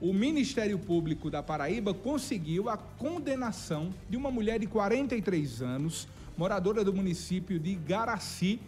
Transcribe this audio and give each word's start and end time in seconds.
o 0.00 0.14
Ministério 0.14 0.78
Público 0.78 1.28
da 1.28 1.42
Paraíba 1.42 1.92
conseguiu 1.92 2.70
a 2.70 2.76
condenação 2.76 3.92
de 4.08 4.16
uma 4.16 4.30
mulher 4.30 4.58
de 4.58 4.66
43 4.66 5.60
anos, 5.60 6.08
moradora 6.38 6.82
do 6.82 6.92
município 6.92 7.58
de 7.58 7.74
Garaci, 7.74 8.58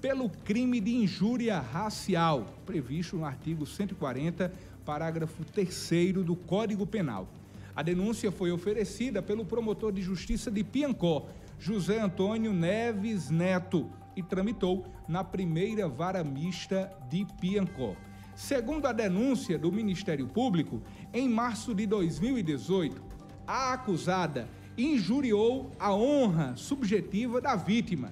pelo 0.00 0.28
crime 0.28 0.80
de 0.80 0.94
injúria 0.96 1.60
racial, 1.60 2.52
previsto 2.66 3.16
no 3.16 3.24
artigo 3.24 3.64
140, 3.64 4.52
parágrafo 4.84 5.44
3 5.44 6.14
do 6.24 6.34
Código 6.34 6.84
Penal. 6.84 7.28
A 7.76 7.82
denúncia 7.82 8.32
foi 8.32 8.50
oferecida 8.50 9.22
pelo 9.22 9.44
promotor 9.44 9.92
de 9.92 10.02
justiça 10.02 10.50
de 10.50 10.64
Piancó, 10.64 11.28
José 11.60 12.00
Antônio 12.00 12.52
Neves 12.52 13.30
Neto, 13.30 13.88
e 14.16 14.22
tramitou 14.22 14.84
na 15.06 15.22
primeira 15.22 15.86
vara 15.86 16.24
mista 16.24 16.92
de 17.08 17.24
Piancó. 17.40 17.94
Segundo 18.40 18.86
a 18.86 18.92
denúncia 18.92 19.58
do 19.58 19.70
Ministério 19.70 20.26
Público, 20.26 20.80
em 21.12 21.28
março 21.28 21.74
de 21.74 21.86
2018, 21.86 23.00
a 23.46 23.74
acusada 23.74 24.48
injuriou 24.78 25.70
a 25.78 25.94
honra 25.94 26.56
subjetiva 26.56 27.38
da 27.38 27.54
vítima, 27.54 28.10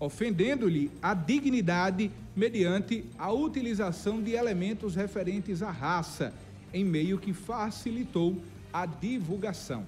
ofendendo-lhe 0.00 0.90
a 1.02 1.12
dignidade 1.12 2.10
mediante 2.34 3.04
a 3.18 3.30
utilização 3.30 4.22
de 4.22 4.32
elementos 4.32 4.96
referentes 4.96 5.62
à 5.62 5.70
raça, 5.70 6.32
em 6.72 6.82
meio 6.82 7.18
que 7.18 7.34
facilitou 7.34 8.42
a 8.72 8.86
divulgação. 8.86 9.84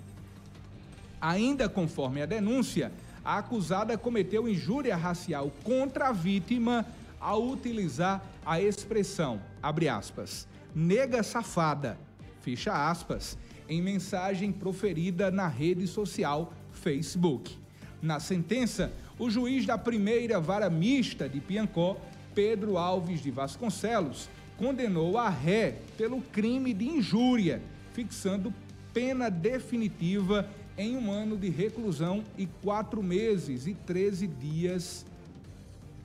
Ainda 1.19 1.71
conforme 1.71 2.21
a 2.21 2.27
denúncia, 2.27 2.93
a 3.24 3.38
acusada 3.38 3.96
cometeu 3.96 4.46
injúria 4.46 4.95
racial 4.95 5.51
contra 5.65 6.09
a 6.09 6.12
vítima 6.12 6.85
ao 7.27 7.45
utilizar 7.45 8.25
a 8.45 8.61
expressão, 8.61 9.43
abre 9.61 9.89
aspas, 9.89 10.47
nega 10.73 11.25
safada, 11.25 11.99
fecha 12.41 12.89
aspas, 12.89 13.37
em 13.69 13.83
mensagem 13.83 14.52
proferida 14.52 15.29
na 15.29 15.49
rede 15.49 15.88
social 15.88 16.52
Facebook. 16.71 17.59
Na 18.01 18.21
sentença, 18.21 18.93
o 19.18 19.29
juiz 19.29 19.66
da 19.66 19.77
primeira 19.77 20.38
vara 20.38 20.71
mista 20.71 21.29
de 21.29 21.41
Piancó, 21.41 21.96
Pedro 22.33 22.79
Alves 22.79 23.21
de 23.21 23.33
Vasconcelos, 23.33 24.29
condenou 24.57 25.18
a 25.18 25.29
ré 25.29 25.79
pelo 25.99 26.21
crime 26.21 26.73
de 26.73 26.87
injúria, 26.87 27.61
fixando 27.93 28.55
pena 28.95 29.29
definitiva 29.29 30.49
em 30.79 30.96
um 30.96 31.11
ano 31.11 31.37
de 31.37 31.49
reclusão 31.49 32.23
e 32.38 32.46
quatro 32.63 33.02
meses 33.02 33.66
e 33.66 33.74
13 33.74 34.29
dias, 34.29 35.05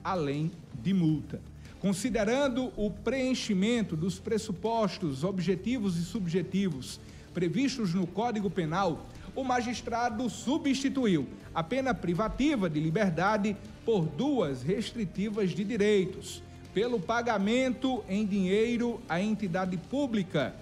além 0.04 0.50
de 0.82 0.92
multa. 0.92 1.40
Considerando 1.80 2.72
o 2.76 2.90
preenchimento 2.90 3.96
dos 3.96 4.18
pressupostos 4.18 5.24
objetivos 5.24 5.96
e 5.96 6.04
subjetivos 6.04 7.00
previstos 7.34 7.92
no 7.94 8.06
Código 8.06 8.50
Penal, 8.50 9.06
o 9.34 9.42
magistrado 9.42 10.28
substituiu 10.28 11.26
a 11.54 11.62
pena 11.62 11.94
privativa 11.94 12.68
de 12.68 12.78
liberdade 12.78 13.56
por 13.84 14.04
duas 14.04 14.62
restritivas 14.62 15.50
de 15.50 15.64
direitos, 15.64 16.42
pelo 16.72 17.00
pagamento 17.00 18.04
em 18.08 18.24
dinheiro 18.24 19.00
à 19.08 19.20
entidade 19.20 19.76
pública 19.76 20.54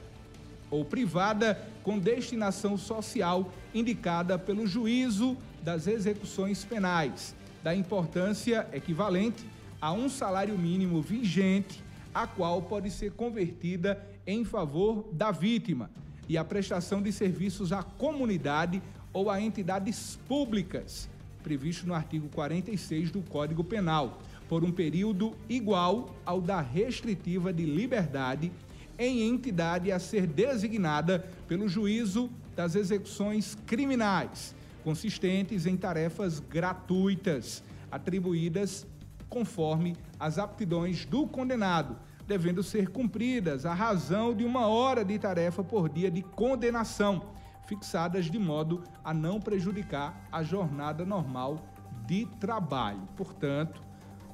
ou 0.70 0.84
privada 0.84 1.60
com 1.82 1.98
destinação 1.98 2.78
social 2.78 3.52
indicada 3.74 4.38
pelo 4.38 4.66
juízo 4.66 5.36
das 5.62 5.86
execuções 5.86 6.64
penais, 6.64 7.34
da 7.62 7.74
importância 7.74 8.66
equivalente 8.72 9.44
a 9.80 9.92
um 9.92 10.08
salário 10.08 10.56
mínimo 10.58 11.00
vigente, 11.00 11.82
a 12.14 12.26
qual 12.26 12.62
pode 12.62 12.90
ser 12.90 13.12
convertida 13.12 14.04
em 14.26 14.44
favor 14.44 15.08
da 15.12 15.30
vítima, 15.30 15.90
e 16.28 16.36
a 16.36 16.44
prestação 16.44 17.02
de 17.02 17.12
serviços 17.12 17.72
à 17.72 17.82
comunidade 17.82 18.82
ou 19.12 19.30
a 19.30 19.40
entidades 19.40 20.18
públicas, 20.28 21.08
previsto 21.42 21.86
no 21.86 21.94
artigo 21.94 22.28
46 22.28 23.10
do 23.10 23.22
Código 23.22 23.64
Penal, 23.64 24.20
por 24.48 24.64
um 24.64 24.70
período 24.72 25.34
igual 25.48 26.14
ao 26.24 26.40
da 26.40 26.60
restritiva 26.60 27.52
de 27.52 27.64
liberdade 27.64 28.52
em 28.98 29.22
entidade 29.22 29.90
a 29.90 29.98
ser 29.98 30.26
designada 30.26 31.26
pelo 31.48 31.68
juízo 31.68 32.30
das 32.54 32.74
execuções 32.74 33.56
criminais, 33.66 34.54
consistentes 34.80 35.66
em 35.66 35.76
tarefas 35.76 36.40
gratuitas, 36.40 37.62
atribuídas 37.90 38.86
conforme 39.28 39.96
as 40.18 40.38
aptidões 40.38 41.04
do 41.04 41.26
condenado, 41.26 41.96
devendo 42.26 42.62
ser 42.62 42.88
cumpridas 42.88 43.64
a 43.64 43.72
razão 43.72 44.34
de 44.34 44.44
uma 44.44 44.66
hora 44.66 45.04
de 45.04 45.18
tarefa 45.18 45.62
por 45.62 45.88
dia 45.88 46.10
de 46.10 46.22
condenação, 46.22 47.22
fixadas 47.66 48.30
de 48.30 48.38
modo 48.38 48.82
a 49.04 49.14
não 49.14 49.40
prejudicar 49.40 50.28
a 50.32 50.42
jornada 50.42 51.04
normal 51.04 51.64
de 52.06 52.26
trabalho. 52.40 53.08
Portanto, 53.16 53.80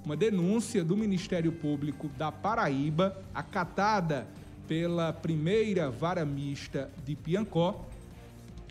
uma 0.04 0.16
denúncia 0.16 0.84
do 0.84 0.96
Ministério 0.96 1.52
Público 1.52 2.08
da 2.16 2.30
Paraíba, 2.32 3.20
acatada 3.34 4.26
pela 4.66 5.12
primeira 5.12 5.90
vara 5.90 6.24
mista 6.24 6.90
de 7.04 7.14
Piancó, 7.14 7.84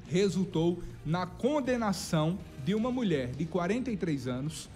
resultou 0.07 0.79
na 1.05 1.25
condenação 1.25 2.38
de 2.63 2.73
uma 2.73 2.91
mulher 2.91 3.31
de 3.31 3.45
43 3.45 4.27
anos, 4.27 4.69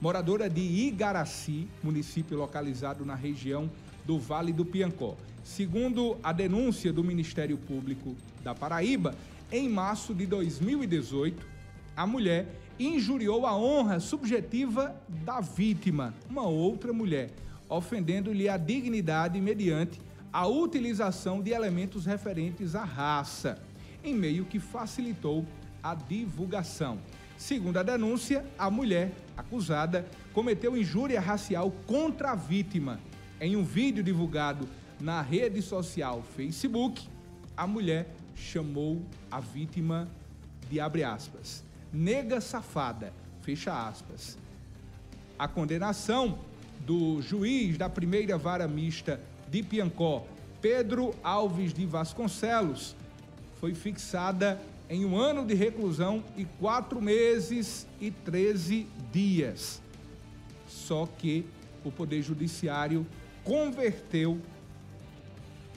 moradora 0.00 0.48
de 0.48 0.60
Igaraci, 0.60 1.68
município 1.82 2.36
localizado 2.36 3.04
na 3.04 3.14
região 3.14 3.70
do 4.04 4.18
Vale 4.18 4.52
do 4.52 4.64
Piancó. 4.64 5.16
Segundo 5.44 6.16
a 6.22 6.32
denúncia 6.32 6.92
do 6.92 7.04
Ministério 7.04 7.56
Público 7.56 8.16
da 8.42 8.54
Paraíba, 8.54 9.14
em 9.50 9.68
março 9.68 10.14
de 10.14 10.26
2018, 10.26 11.46
a 11.96 12.06
mulher 12.06 12.46
injuriou 12.78 13.46
a 13.46 13.56
honra 13.56 13.98
subjetiva 13.98 14.94
da 15.24 15.40
vítima, 15.40 16.14
uma 16.30 16.46
outra 16.46 16.92
mulher, 16.92 17.30
ofendendo-lhe 17.68 18.48
a 18.48 18.56
dignidade 18.56 19.40
mediante 19.40 20.00
a 20.32 20.46
utilização 20.46 21.40
de 21.40 21.50
elementos 21.50 22.06
referentes 22.06 22.74
à 22.74 22.84
raça, 22.84 23.60
em 24.08 24.14
meio 24.14 24.44
que 24.44 24.58
facilitou 24.58 25.44
a 25.82 25.94
divulgação. 25.94 26.98
Segundo 27.36 27.76
a 27.76 27.82
denúncia, 27.82 28.44
a 28.58 28.70
mulher 28.70 29.12
acusada 29.36 30.06
cometeu 30.32 30.76
injúria 30.76 31.20
racial 31.20 31.70
contra 31.86 32.32
a 32.32 32.34
vítima. 32.34 32.98
Em 33.40 33.54
um 33.54 33.62
vídeo 33.62 34.02
divulgado 34.02 34.68
na 35.00 35.22
rede 35.22 35.62
social 35.62 36.22
Facebook, 36.36 37.06
a 37.56 37.66
mulher 37.66 38.12
chamou 38.34 39.02
a 39.30 39.38
vítima 39.40 40.08
de 40.68 40.80
abre 40.80 41.04
aspas, 41.04 41.62
nega 41.92 42.40
safada, 42.40 43.12
fecha 43.42 43.88
aspas. 43.88 44.36
A 45.38 45.46
condenação 45.46 46.38
do 46.80 47.22
juiz 47.22 47.78
da 47.78 47.88
primeira 47.88 48.36
vara 48.36 48.66
mista 48.66 49.20
de 49.48 49.62
Piancó, 49.62 50.26
Pedro 50.60 51.14
Alves 51.22 51.72
de 51.72 51.86
Vasconcelos, 51.86 52.96
foi 53.60 53.74
fixada 53.74 54.60
em 54.88 55.04
um 55.04 55.16
ano 55.16 55.44
de 55.44 55.54
reclusão 55.54 56.24
e 56.36 56.44
quatro 56.44 57.00
meses 57.00 57.86
e 58.00 58.10
13 58.10 58.86
dias. 59.12 59.82
Só 60.66 61.06
que 61.06 61.44
o 61.84 61.90
Poder 61.90 62.22
Judiciário 62.22 63.06
converteu 63.44 64.40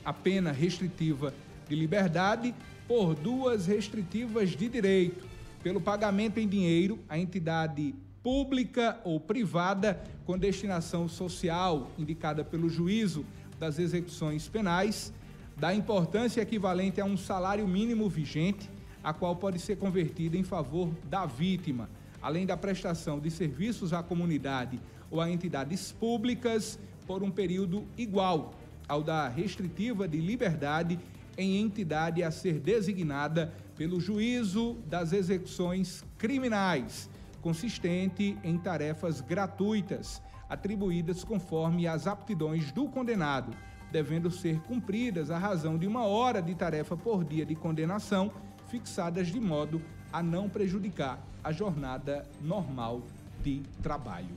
a 0.04 0.14
pena 0.14 0.52
restritiva 0.52 1.34
de 1.68 1.76
liberdade 1.76 2.56
por 2.88 3.16
duas 3.16 3.66
restritivas 3.68 4.50
de 4.50 4.68
direito, 4.68 5.26
pelo 5.64 5.80
pagamento 5.80 6.40
em 6.40 6.48
dinheiro 6.48 7.00
à 7.08 7.18
entidade 7.18 7.94
pública 8.24 9.00
ou 9.04 9.20
privada 9.20 10.02
com 10.26 10.38
destinação 10.38 11.08
social 11.08 11.92
indicada 11.98 12.44
pelo 12.44 12.70
juízo 12.70 13.26
das 13.60 13.80
execuções 13.80 14.48
penais, 14.48 15.14
da 15.62 15.76
importância 15.76 16.42
equivalente 16.42 17.00
a 17.00 17.06
um 17.06 17.16
salário 17.16 17.68
mínimo 17.68 18.10
vigente, 18.10 18.68
a 19.04 19.14
qual 19.14 19.36
pode 19.36 19.60
ser 19.60 19.76
convertida 19.76 20.36
em 20.36 20.44
favor 20.44 20.90
da 21.08 21.28
vítima, 21.28 21.88
além 22.20 22.48
da 22.48 22.58
prestação 22.58 23.20
de 23.20 23.30
serviços 23.30 23.94
à 23.94 24.02
comunidade 24.02 24.80
ou 25.12 25.22
a 25.22 25.30
entidades 25.30 25.92
públicas 25.92 26.80
por 27.06 27.22
um 27.22 27.30
período 27.30 27.86
igual 27.96 28.56
ao 28.88 29.04
da 29.04 29.28
restritiva 29.28 30.08
de 30.08 30.20
liberdade 30.20 30.98
em 31.38 31.58
entidade 31.58 32.24
a 32.24 32.32
ser 32.32 32.60
designada 32.60 33.54
pelo 33.78 34.00
juízo 34.00 34.78
das 34.88 35.14
execuções 35.14 36.04
criminais, 36.18 37.08
consistente 37.40 38.36
em 38.44 38.58
tarefas 38.58 39.22
gratuitas 39.22 40.24
atribuídas 40.50 41.24
conforme 41.24 41.88
as 41.88 42.08
aptidões 42.08 42.72
do 42.72 42.88
condenado, 42.88 43.56
devendo 43.92 44.32
ser 44.32 44.60
cumpridas 44.62 45.30
a 45.30 45.38
razão 45.38 45.78
de 45.78 45.86
uma 45.86 46.06
hora 46.06 46.42
de 46.42 46.56
tarefa 46.56 46.96
por 46.96 47.24
dia 47.24 47.46
de 47.46 47.56
condenação, 47.56 48.32
fixadas 48.68 49.28
de 49.28 49.40
modo 49.40 49.82
a 50.12 50.24
não 50.24 50.50
prejudicar 50.50 51.20
a 51.44 51.52
jornada 51.52 52.28
normal 52.42 53.02
de 53.44 53.62
trabalho. 53.82 54.36